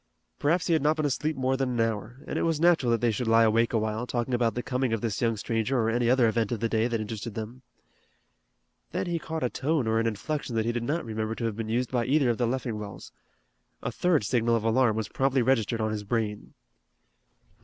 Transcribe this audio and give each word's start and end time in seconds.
Perhaps 0.39 0.65
he 0.65 0.73
had 0.73 0.81
not 0.81 0.95
been 0.97 1.05
asleep 1.05 1.35
more 1.35 1.55
than 1.55 1.69
an 1.69 1.79
hour, 1.79 2.23
and 2.25 2.39
it 2.39 2.41
was 2.41 2.59
natural 2.59 2.91
that 2.91 3.01
they 3.01 3.11
should 3.11 3.27
lie 3.27 3.43
awake 3.43 3.71
a 3.71 3.77
while, 3.77 4.07
talking 4.07 4.33
about 4.33 4.55
the 4.55 4.63
coming 4.63 4.93
of 4.93 5.01
this 5.01 5.21
young 5.21 5.37
stranger 5.37 5.77
or 5.79 5.91
any 5.91 6.09
other 6.09 6.27
event 6.27 6.51
of 6.51 6.59
the 6.59 6.67
day 6.67 6.87
that 6.87 6.99
interested 6.99 7.35
them. 7.35 7.61
Then 8.93 9.05
he 9.05 9.19
caught 9.19 9.43
a 9.43 9.49
tone 9.51 9.85
or 9.85 9.99
an 9.99 10.07
inflection 10.07 10.55
that 10.55 10.65
he 10.65 10.71
did 10.71 10.81
not 10.81 11.05
remember 11.05 11.35
to 11.35 11.45
have 11.45 11.55
been 11.55 11.69
used 11.69 11.91
by 11.91 12.05
either 12.05 12.31
of 12.31 12.39
the 12.39 12.47
Leffingwells. 12.47 13.11
A 13.83 13.91
third 13.91 14.23
signal 14.23 14.55
of 14.55 14.63
alarm 14.63 14.95
was 14.95 15.07
promptly 15.07 15.43
registered 15.43 15.79
on 15.81 15.91
his 15.91 16.03
brain. 16.03 16.55